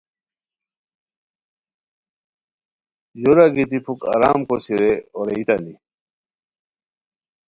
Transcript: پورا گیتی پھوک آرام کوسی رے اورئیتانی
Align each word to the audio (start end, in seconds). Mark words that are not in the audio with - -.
پورا 3.21 3.45
گیتی 3.55 3.79
پھوک 3.85 3.99
آرام 4.13 4.39
کوسی 4.47 4.73
رے 4.79 4.91
اورئیتانی 5.15 5.73